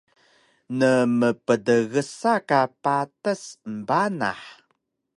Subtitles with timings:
[0.79, 4.43] Nemptgsa ka patas embanah